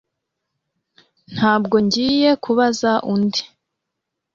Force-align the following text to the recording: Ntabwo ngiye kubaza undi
Ntabwo 1.35 1.75
ngiye 1.85 2.31
kubaza 2.43 2.91
undi 3.13 3.43